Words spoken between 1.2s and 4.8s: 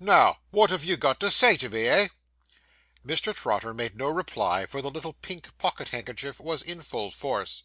to say to me, eh?' Mr. Trotter made no reply; for